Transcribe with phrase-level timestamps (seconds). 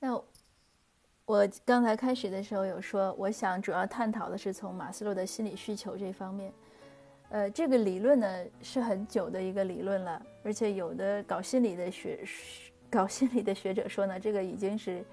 [0.00, 0.14] 那
[1.24, 6.52] 我刚才开始的时候有说，我想主要探讨的是从马斯洛的心理需求这方面。
[7.30, 12.20] 呃，这个理论呢是很久的一个理论了，而且有的搞心理的学
[12.88, 15.04] 搞心理的学者说呢，这个已经是，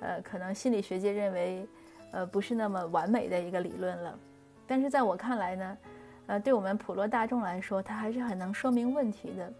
[0.00, 1.66] 呃，可能心理学界认为，
[2.12, 4.16] 呃，不是那么完美的一个理论了。
[4.68, 5.78] 但是在我看来呢，
[6.26, 9.52] 呃，对我们普罗大众来说，它还是很能说明问题的。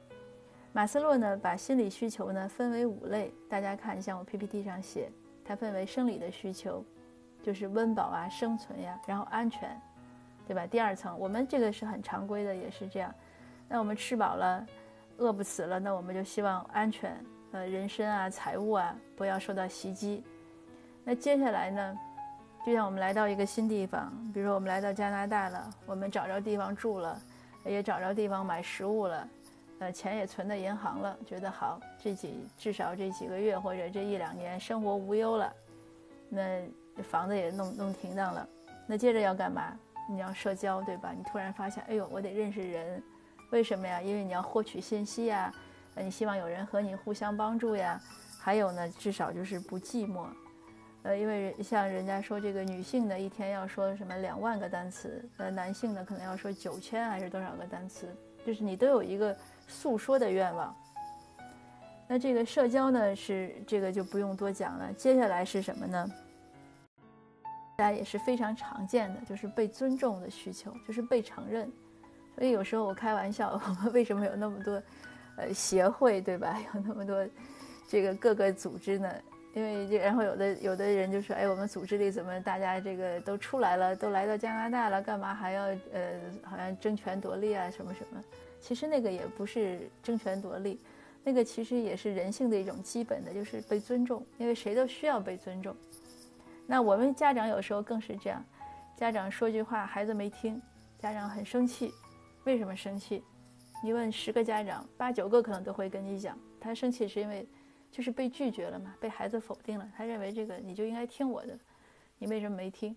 [0.77, 5.09] 马斯洛呢，把心理需求呢分为五类，大家看，像我 PPT 上写，
[5.45, 6.85] 它分为生理的需求，
[7.45, 9.81] 就是温饱啊、生存呀，然后安全，
[10.49, 10.67] 对吧？
[10.67, 13.15] 第二层，我们这个是很常规的，也是这样。
[13.68, 14.67] 那我们吃饱了，
[15.18, 17.17] 饿不死了，那我们就希望安全，
[17.53, 20.25] 呃，人身啊、财物啊不要受到袭击。
[21.04, 21.99] 那接下来呢，
[22.67, 27.17] 就像我们来到一个新地方，比如说我们来到加拿大了，我们找着地方住了，
[27.65, 29.29] 也找着地方买食物了。
[29.81, 35.53] 呃，钱也存在银行了，觉得好，这几至少这几个月或者这一两年生活无忧了，
[36.29, 36.69] 那
[37.03, 38.48] 房子也弄弄停当了，
[38.87, 39.77] 那接着要干嘛？
[40.09, 41.13] 你要社交，对吧？
[41.17, 43.03] 你突然发现，哎呦，我得认识人，
[43.51, 44.01] 为什么呀？
[44.01, 45.53] 因为你要获取信息呀，
[45.95, 48.01] 呃你希望有人和你互相帮助呀。
[48.39, 50.27] 还有呢，至少就是不寂寞，
[51.03, 58.15] 呃，因为像人家说这个女性的一天要说什么两万个单词，呃，男性呢可能要说九千还是多少个单词，
[58.47, 59.37] 就是你都有一个。
[59.67, 60.77] 诉说的愿望，
[62.06, 64.92] 那这个社交呢是这个就不用多讲了。
[64.92, 66.06] 接下来是什么呢？
[67.78, 71.73] 大家也是非常常见的，就是被尊重的需求，就是被承认。
[72.36, 74.83] 所以有时候我开玩笑， 我们为什么有那么多
[75.39, 76.61] 呃协会，对吧？
[76.75, 77.27] 有那么多
[77.89, 79.11] 这个各个组织呢？
[79.55, 88.23] 因为这，然后有的有的人就说，哎，我们组织里怎么大家这个都出来了，都来到加拿大了，干嘛还要呃好像争权夺利啊什么什么？
[88.61, 90.81] 其实那个也不是争权夺利，
[91.23, 95.75] 那个其实也是人性的一种基本的，就是被尊重，因为谁都需要被尊重。
[96.67, 98.45] 那我们家长有时候更是这样，
[98.97, 100.61] 家长说句话，孩子没听，
[100.98, 101.93] 家长很生气。
[102.45, 103.23] 为什么生气？
[103.85, 107.47] 你问十个家长，八九个可能都会跟你讲，他生气是因为
[107.95, 111.57] 就是被拒绝了嘛，被孩子否定了，他认为这个你就应该听我的，
[112.19, 112.97] 你为什么没听？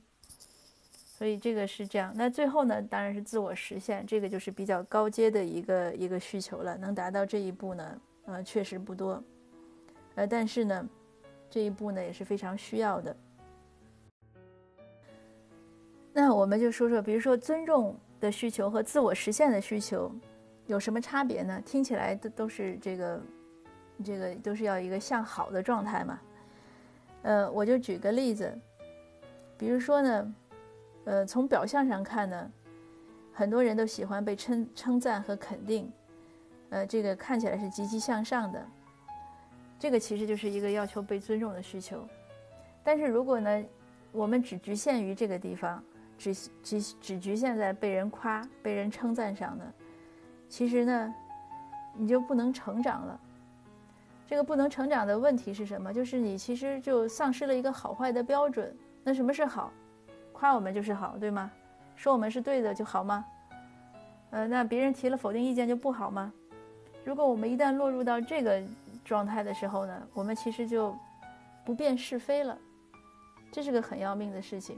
[0.90, 6.75] 所以这个是这样，那最后呢，当然是自我实现，这个就是比较高阶的一个一个需求了。
[6.75, 9.24] 能达到这一步呢，呃，确实不多，
[10.16, 10.90] 呃，但是呢，
[11.47, 13.16] 这一步呢也是非常需要的。
[16.12, 20.12] 那我们就说说，比如说尊重的需求和自我实现的需求
[20.66, 21.62] 有什么差别呢？
[21.64, 23.22] 听起来都都是这个，
[24.03, 26.19] 这个都是要一个向好的状态嘛。
[27.24, 28.58] 呃，我就举个例子，
[29.58, 30.35] 比如说呢。
[31.09, 32.52] 呃，从表象上看呢，
[33.31, 35.90] 很多人都喜欢被称称赞和肯定，
[36.69, 38.62] 呃，这个看起来是积极向上的，
[39.80, 42.06] 这个其实就是一个要求被尊重的需求。
[42.84, 43.64] 但是如果呢，
[44.12, 45.81] 我们只局限于这个地方，
[46.18, 49.64] 只只只局限在被人夸、被人称赞上呢，
[50.50, 51.16] 其实呢，
[51.96, 53.18] 你就不能成长了。
[54.27, 55.93] 这个不能成长的问题是什么？
[55.93, 58.75] 就是你其实就丧失了一个好坏的标准。
[59.03, 59.71] 那什么是好？
[60.33, 61.49] 夸我们就是好，对吗？
[61.95, 63.25] 说我们是对的就好吗？
[64.31, 66.31] 呃，那别人提了否定意见就不好吗？
[67.05, 68.61] 如果我们一旦落入到这个
[69.05, 70.93] 状态的时候呢，我们其实就
[71.66, 72.57] 不辨是非了，
[73.49, 74.77] 这是个很要命的事情。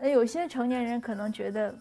[0.00, 1.72] 呃，有些成年人可能觉得，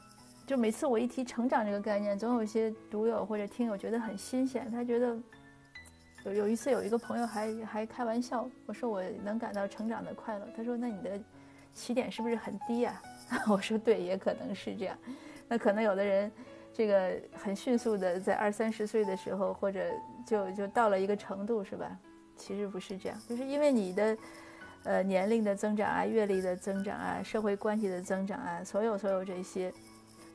[0.46, 4.72] 就每次我一提成长这个概念，总有一些读友或者听友觉得很新鲜。
[4.72, 5.18] 他觉得
[6.34, 11.20] 有一次有一个朋友还还开玩笑，我说我能感到成长的快乐，他说那你的。
[11.74, 13.00] 起点是不是很低呀？
[13.48, 14.98] 我说对，也可能是这样。
[15.48, 16.32] 那可能有的人，
[16.74, 19.86] 这个很迅速的在二三十岁的时候，或者
[20.26, 21.96] 就就到了一个程度，是吧？
[22.36, 24.18] 其实不是这样，就是因为你的，
[24.86, 29.72] 呃，年龄的增长啊，阅历的增长啊，社会关系的增长啊，所有所有这些，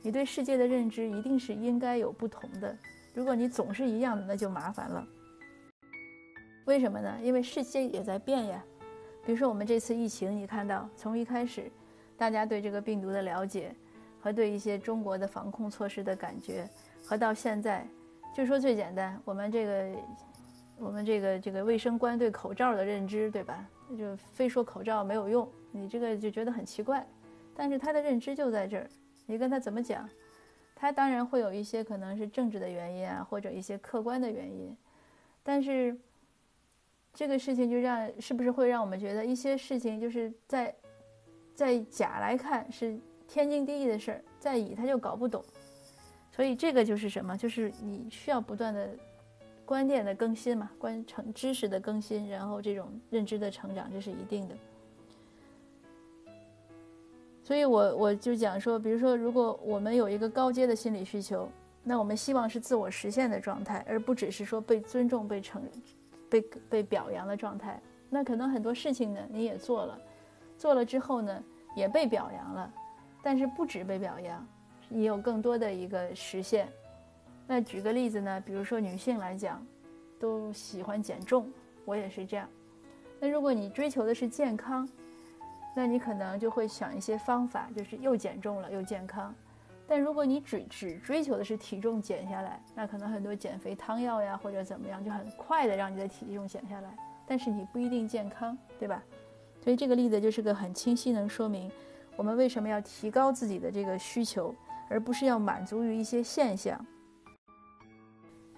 [0.01, 2.73] 你对世界的认知一定是应该有不同的。
[3.13, 5.05] 如果你总是一样的，那就麻烦了。
[6.65, 7.17] 为什么呢？
[7.21, 8.63] 因为世界也在变呀。
[9.25, 11.71] 比如说，我们这次疫情，你看到从一开始，
[12.17, 13.73] 大家对这个病毒的了解，
[14.19, 16.67] 和对一些中国的防控措施的感觉，
[17.05, 17.87] 和到现在，
[18.35, 19.97] 就说最简单，我们这个，
[20.77, 23.65] 我们这个这个卫生官对口罩的认知，对吧？
[23.97, 27.05] 就非说口罩没有用，你这个就觉得很奇怪，
[27.55, 28.89] 但是他的认知就在这儿，
[29.25, 30.09] 你跟他怎么讲，
[30.75, 34.75] 他当然会有一些可能是政治的原因啊，或者一些客观的原因，
[35.43, 35.97] 但是。
[37.13, 40.73] 这个事情就让是不是会让我们觉得一些事情就是在，
[41.53, 45.43] 在甲来看是天经地义的事儿，在乙他就搞不懂，
[46.31, 47.37] 所以这个就是什么？
[47.37, 48.89] 就是你需要不断的
[49.63, 54.55] 观念的更新嘛，观成知识的更新，然后这种认知的成长，这是一定的。
[57.43, 61.47] 所以我我就讲说，比如说，如果我们有一个高阶的心理需求，
[61.83, 65.61] 那我们希望是自我实现的状态，而不只是说被尊重、被承、
[66.33, 67.79] 被被表扬的状态。
[68.09, 69.99] 那可能很多事情呢，你也做了，
[70.57, 71.43] 做了之后呢，
[71.75, 72.73] 也被表扬了，
[73.21, 74.47] 但是不止被表扬，
[74.89, 76.67] 你有更多的一个实现。
[77.45, 79.65] 那举个例子呢，比如说女性来讲，
[80.19, 81.51] 都喜欢减重，
[81.85, 82.47] 我也是这样。
[83.19, 84.87] 那如果你追求的是健康，
[85.75, 89.33] 那你可能就会想一些方法，就是又减重了又健康。
[89.87, 96.95] 但如果你只只追求的是体重减下来，那可能很多减肥汤药呀或者怎么样，就很快的让你的体重减下来，
[97.27, 99.03] 但是你不一定健康，对吧？
[99.61, 101.71] 所以这个例子就是个很清晰能说明
[102.15, 104.53] 我们为什么要提高自己的这个需求，
[104.89, 106.79] 而不是要满足于一些现象。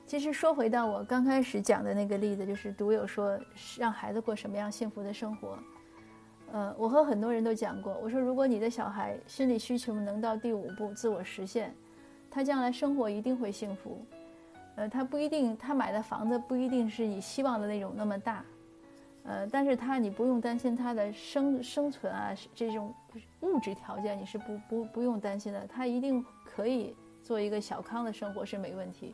[0.06, 3.40] 其实说回到我刚开始讲的那个例子，就是独有说
[3.78, 5.58] 让孩子过什么样幸福的生活。
[6.56, 11.76] 呃，我和很多人都讲过，我说如果你的小孩心理需求能到第五步自我实现，
[12.32, 14.00] 他将来生活一定会幸福。
[14.78, 18.42] 呃，他不一定，他买的房子不一定是你希望的那种那么大，
[19.26, 22.94] 呃，但是他你不用担心他的生生存啊这种
[23.42, 29.14] 物质条件你是不不不用担心的，他一定可以做一个小康的生活是没问题。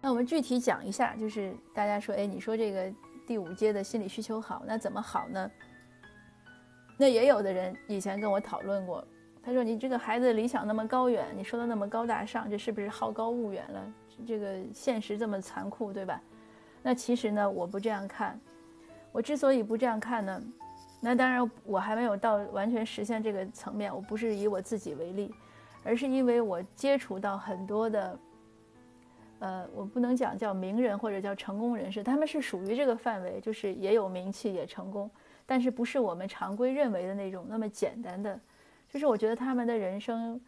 [0.00, 2.92] 那我们具体讲一下，就是大家说，哎，你说这个
[3.30, 5.48] 第五阶的心理需求好，那怎么好呢？
[6.96, 9.06] 那也有的人以前跟我讨论过，
[9.40, 13.92] 他说你这个孩子理想那么高远，你说的那么高大上，这是不是好高骛远了？
[14.26, 16.20] 这个现实这么残酷，对吧？
[16.82, 18.36] 那其实呢，我不这样看。
[19.12, 20.42] 我之所以不这样看呢，
[21.00, 25.32] 那当然我还没有到完全实现这个层面，我不是以我自己为例，
[25.84, 28.18] 而是因为我接触到很多的。
[29.40, 35.10] 呃，我不能讲叫名人或者叫成功人士，他们是属于这个范围，就是也有名气也成功，
[35.46, 38.38] 但是不是我们常规认为的那种那么简单的。
[38.88, 40.38] 就是我觉得他们的人生，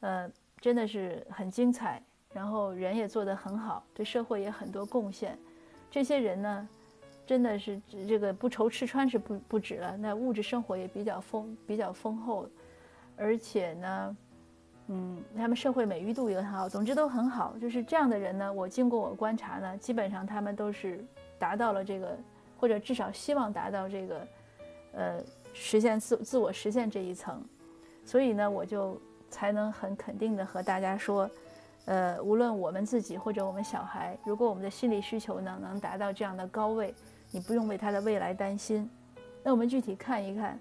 [0.00, 0.28] 呃，
[0.60, 2.02] 真的是很精彩，
[2.32, 5.38] 然后人也做得很好，对社会也很多贡献。
[5.88, 6.68] 这些人呢，
[7.24, 12.48] 真的是这个不愁吃穿是不不止了，那物质生活也比较丰比较丰厚，
[13.16, 14.16] 而且呢。
[14.92, 17.54] 嗯，他们社会美誉度也很好，总之都很好。
[17.60, 21.04] 就是这样的人呢，我经过我观察呢，基本上他们都是
[21.38, 22.18] 达到了这个，
[22.58, 24.26] 或者至少希望达到这个，
[24.94, 25.22] 呃，
[25.54, 27.40] 实现自自我实现这一层。
[28.04, 31.30] 所以呢，我就才能很肯定的和大家说，
[31.84, 36.92] 呃，无论我们自己或者我们小孩，如果我们的心理需求呢能达到这样的高位，
[37.30, 38.90] 你不用为他的未来担心。
[39.44, 40.58] 那我们具体看一看，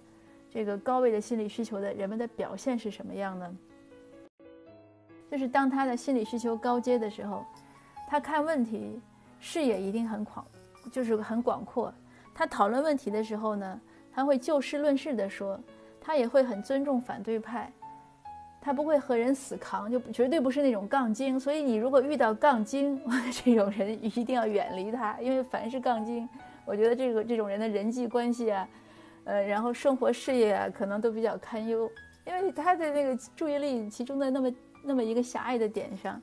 [0.51, 3.57] 这个高位的心理需求的人们的表现是什么样呢？
[5.29, 7.45] 就是当他的心理需求高阶的时候，
[8.07, 8.99] 他看问题
[9.39, 10.43] 视野一定很广，
[10.91, 11.93] 就是很广阔。
[12.33, 13.79] 他讨论问题的时候呢，
[14.11, 15.59] 他会就事论事的说，
[16.01, 17.71] 他也会很尊重反对派，
[18.59, 21.39] 他不会和人死扛，就绝对不是那种杠精。
[21.39, 22.99] 所以你如果遇到杠精
[23.31, 26.27] 这种人，一定要远离他，因为凡是杠精，
[26.65, 28.67] 我觉得这个这种人的人际关系啊，
[29.25, 31.87] 呃，然后生活事业啊，可能都比较堪忧，
[32.25, 34.51] 因为他的那个注意力集中在那么。
[34.83, 36.21] 那么一个狭隘的点上，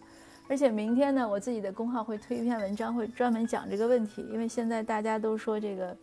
[0.48, 4.26] 而且明天呢，我自己的公号会推一篇文章，会专门讲这个问题。
[4.32, 5.96] 因为现在大家都说这个，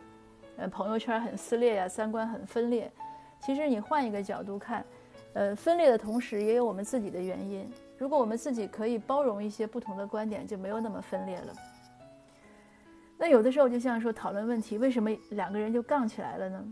[0.56, 2.90] 呃，朋友圈很撕裂呀，三观很分裂。
[3.40, 4.84] 其实你换一个角度看，
[5.34, 7.70] 呃，分裂的同时也有我们自己的原因。
[7.98, 11.52] 如果我们自己可以包容一些不同的观点，就没有那么分裂了。
[13.16, 16.70] 那有的时候就像说讨论问题，为什么两个人就杠起来了呢？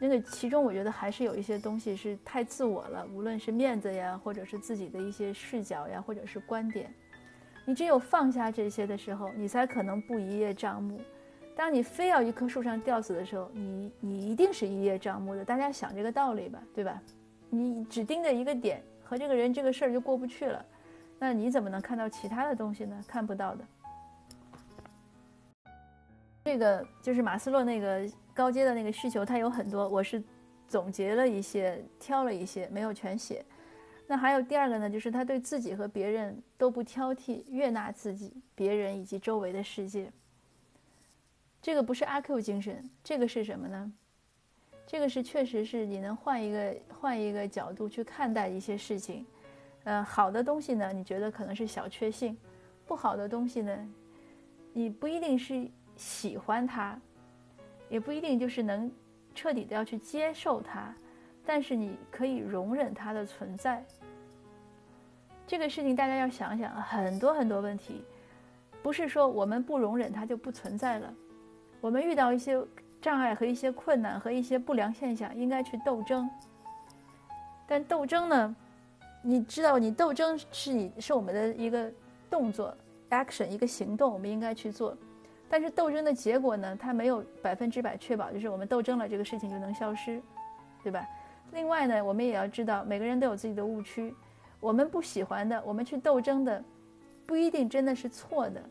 [0.00, 6.92] 那个其中，我觉得还是有一些东西是太自我了，无论是面子呀，或者是自己的一些视角呀，或者是观点。
[7.64, 11.00] 你只有放下这些的时候，你才可能不一叶障目。
[11.56, 15.44] 当你非要一棵树上吊死的时候，你你一定是一叶障目的。
[15.44, 17.00] 大家想这个道理吧，对吧？
[17.48, 20.62] 你只盯着一个点，和这个人这个事儿就过不去了，
[21.18, 23.00] 那你怎么能看到其他的东西呢？
[23.06, 23.64] 看不到的。
[26.44, 28.06] 这个就是马斯洛那个。
[28.34, 30.22] 高阶的那个需求，它有很多，我是
[30.66, 33.44] 总结了一些，挑了一些，没有全写。
[34.06, 40.12] 那还有第二个呢，就是他对自己和别人都不挑剔，悦纳自己、别人以及周围的世界。
[41.62, 43.90] 这个不是阿 Q 精神，这个是什么呢？
[44.86, 49.24] 这个是确实是你能换一个换一个角度去看待一些事情。
[49.84, 52.34] 呃，好的东西呢，你觉得可能是小确幸；
[52.84, 53.88] 不好的东西呢，
[54.74, 57.00] 你不一定是喜欢它。
[57.94, 58.90] 也不一定就是能
[59.36, 60.92] 彻底的要去接受它，
[61.46, 63.84] 但是你可以容忍它的存在。
[65.46, 68.02] 这个事情大家要想想，很多很多问题，
[68.82, 71.14] 不是说我们不容忍它就不存在了。
[71.80, 72.60] 我们遇到一些
[73.00, 76.28] 障碍和一些困难和一些不良现象，应该去斗争。
[77.68, 78.56] 但斗争呢，
[79.22, 81.88] 你知道，你斗争是你是我们的一个
[82.28, 82.76] 动作
[83.10, 84.98] ，action 一个行动，我们应该去做。
[85.48, 90.20] 但是斗争的结果呢，它没有百分之百确保，就是我们斗争了，这个事情就能消失，
[90.82, 91.06] 对吧？
[91.52, 94.14] 另外呢，我们也要知道，每个人都有自己的误区。
[94.58, 96.64] 我们不喜欢的，我们去斗争的，
[97.26, 98.62] 不一定真的是错的。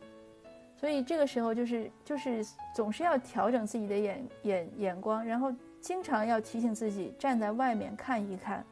[0.76, 2.44] 所以这个时候就是就是
[2.76, 8.66] 总是要调整自己的眼眼眼光，然后经常要提醒自己站在外面看一看。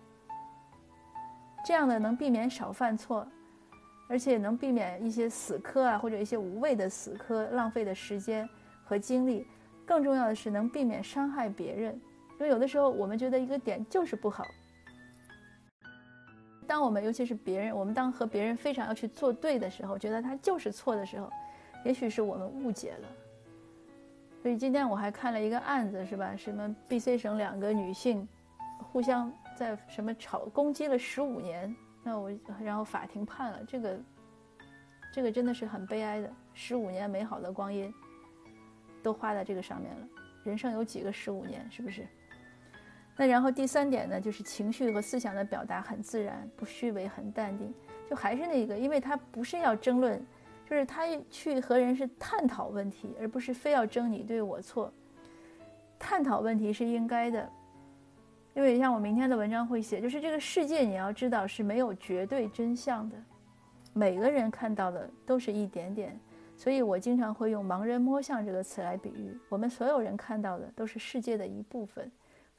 [1.64, 3.26] 这样的能避免少犯错，
[4.12, 8.48] 而且能避免一些死磕啊，或者一些无谓的死磕，浪费的时间
[8.84, 9.48] 和精力。
[9.86, 11.94] 更重要的是能避免伤害别人，
[12.34, 14.46] 因为有的时候我们觉得一个点就是不好。
[16.68, 21.30] 当我们尤其是别人，我们当和别人非常要去做对的时候，觉得他就是错的时候，
[21.86, 23.08] 也许是我们误解了。
[24.42, 26.36] 所以今天我还看了一个案子，是吧？
[26.36, 28.28] 什么 B、C 省两个女性
[28.92, 29.32] 互相。
[29.54, 32.32] 在什么吵攻击了十五年，那我
[32.64, 34.00] 然后法庭判了这个，
[35.14, 37.94] 这个真的是很悲哀的，十五年美好的光阴
[39.04, 40.08] 都花在这个上面了。
[40.44, 42.08] 人生有几个十五年，是不是？
[43.16, 47.72] 那然后第三点呢，就是情绪和思想的表达很自然，不虚伪，很淡定。
[48.10, 50.20] 就还是那个，因为他不是要争论，
[50.68, 54.92] 就是他去和人是探讨问题，而不是非要争你对我错。
[56.00, 57.48] 探讨问题是应该的。
[58.54, 63.16] 因为像我明天的文章会写，就是这个世界你要知道是没有绝对真相的，
[63.94, 66.20] 每个人看到的都是一点点，
[66.58, 72.12] 所以我经常会用“盲人摸象”这个词来比喻，我们所有人看到的都是世界的一部分，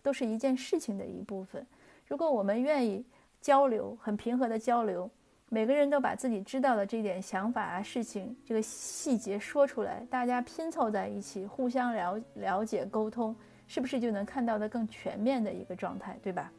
[0.02, 1.66] 都是一件事情的一部分。
[2.06, 3.04] 如果我们愿意
[3.40, 5.10] 交流，很平和的交流，
[5.50, 13.36] 每个人都把自己知道的这点想法啊、事情这个细节说出来，大家拼凑在一起，互相了了解、沟通。
[13.72, 16.52] 是不是就能看到的更全面的一个状态，对吧？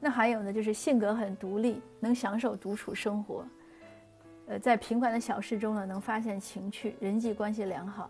[0.00, 3.44] 那还有呢，就是性格很独立，能享受独处生活，
[4.46, 8.08] 呃，在平凡的小事中呢，能发现情趣，人际关系良好。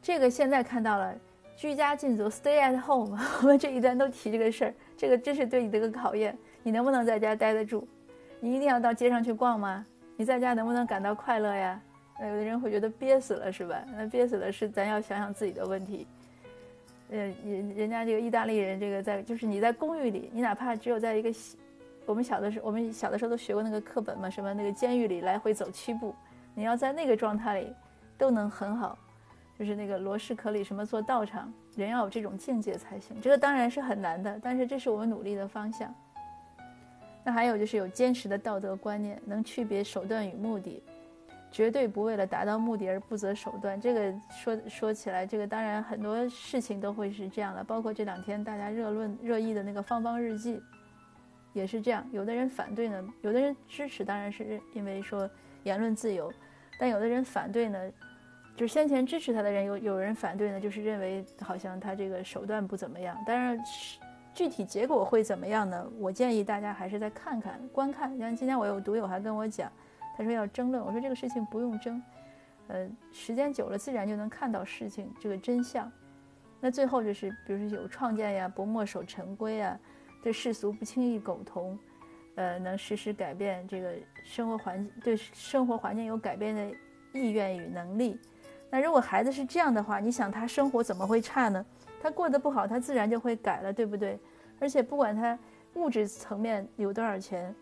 [0.00, 1.14] 这个现在看到了，
[1.54, 7.86] 居家禁足，stay at home， 我们这一段都提这个事儿，这个真是对你的一个考验，你能不能在家待得住？
[8.40, 9.84] 你一定要到街上去逛吗？
[10.16, 11.78] 你在家能不能感到快乐呀？
[12.20, 13.82] 那有的人会觉得憋死了，是吧？
[13.96, 16.06] 那憋死了是咱要想想自己的问题。
[17.08, 21.32] 呃，人人家这个意大利人，这个在就是你在公寓里，你哪怕只有在一个，
[22.04, 26.14] 我们小的时候，我们小的时候都学过那个课本嘛，什么那个监狱里来回走七步，
[26.54, 27.72] 你要在那个状态里
[28.18, 28.98] 都能很好，
[29.58, 33.20] 就是那个罗氏可里什么做道场，人要有这种境界才行。
[33.20, 35.92] 这个当然是很难的，但是这是我们努力的方向。
[37.24, 40.82] 那还有就是有坚实的道德观念，能区别手段与目的。
[41.50, 43.80] 绝对不为了达到目的而不择手段。
[43.80, 50.62] 这个说说起来，这个当然很多事情都会是这样的，包括这两天大家热论热议的那个芳芳日记，
[51.52, 52.06] 也是这样。
[52.12, 55.28] 有的人反对呢，有的人支持，当然是因为说
[55.64, 56.32] 言论自由，
[56.78, 57.92] 但有的人反对呢，
[58.54, 63.16] 就是先前支持他的人有有人反对呢，就是认为好像他这个手段不怎么样。
[63.26, 63.58] 当然，
[64.32, 65.90] 具体结果会怎么样呢？
[65.98, 68.16] 我建议大家还是再看看观看。
[68.18, 69.70] 像今天我有读友还跟我讲。
[70.20, 72.02] 他说要争论，我说这个事情不用争，
[72.68, 75.90] 呃，时间久了自然就能看到事情这个真相。
[76.60, 79.80] 那最后就是，比如说有创建呀，不墨守成规啊，
[80.22, 81.78] 对世俗不轻易苟同，
[82.34, 86.70] 呃，能实时改变这个生活环境，对生活环境有改变的
[87.14, 88.20] 意愿与能力。
[88.68, 91.64] 那如果孩子是这样的话，你想他生活怎么会差呢？
[91.98, 94.20] 他过得不好，他自然就会改了，对不对？
[94.58, 95.38] 而且不管他
[95.76, 97.54] 物质层面有多少钱，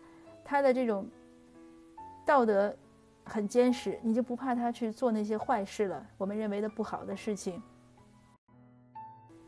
[0.43, 1.07] 他的这种。
[2.29, 2.71] 道德
[3.23, 6.05] 很坚实，你就不怕他去做那些坏事了。
[6.15, 7.59] 我们认为的不好的事情。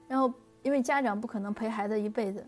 [0.07, 0.33] 然后，
[0.63, 2.43] 因为家长不可能陪孩子一辈子，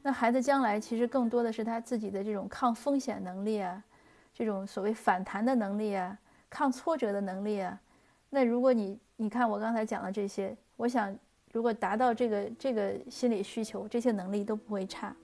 [0.00, 3.84] 那孩子将来其实更多的是他自己的这种抗风险能力啊，
[4.32, 6.16] 这种所谓反弹的能力啊，
[6.48, 7.78] 抗挫折的能力啊。
[8.30, 11.14] 那如果你你看我刚才讲的这些，我想
[11.52, 15.14] 如果达到这个这个心理需求，这些能力都不会差。